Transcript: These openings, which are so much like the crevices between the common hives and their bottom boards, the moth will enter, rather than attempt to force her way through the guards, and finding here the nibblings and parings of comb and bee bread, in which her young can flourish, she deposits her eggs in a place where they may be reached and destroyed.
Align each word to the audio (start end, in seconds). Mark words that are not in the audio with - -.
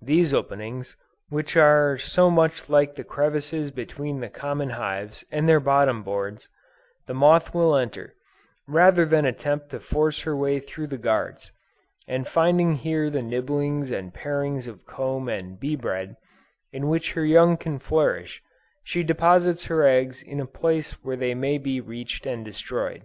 These 0.00 0.32
openings, 0.32 0.96
which 1.28 1.54
are 1.54 1.98
so 1.98 2.30
much 2.30 2.70
like 2.70 2.94
the 2.94 3.04
crevices 3.04 3.70
between 3.70 4.20
the 4.20 4.30
common 4.30 4.70
hives 4.70 5.22
and 5.30 5.46
their 5.46 5.60
bottom 5.60 6.02
boards, 6.02 6.48
the 7.06 7.12
moth 7.12 7.52
will 7.52 7.76
enter, 7.76 8.14
rather 8.66 9.04
than 9.04 9.26
attempt 9.26 9.68
to 9.68 9.78
force 9.80 10.22
her 10.22 10.34
way 10.34 10.60
through 10.60 10.86
the 10.86 10.96
guards, 10.96 11.52
and 12.08 12.26
finding 12.26 12.76
here 12.76 13.10
the 13.10 13.20
nibblings 13.20 13.90
and 13.90 14.14
parings 14.14 14.66
of 14.66 14.86
comb 14.86 15.28
and 15.28 15.60
bee 15.60 15.76
bread, 15.76 16.16
in 16.72 16.88
which 16.88 17.12
her 17.12 17.26
young 17.26 17.58
can 17.58 17.78
flourish, 17.78 18.42
she 18.82 19.02
deposits 19.02 19.66
her 19.66 19.82
eggs 19.86 20.22
in 20.22 20.40
a 20.40 20.46
place 20.46 20.92
where 21.04 21.16
they 21.16 21.34
may 21.34 21.58
be 21.58 21.82
reached 21.82 22.24
and 22.24 22.46
destroyed. 22.46 23.04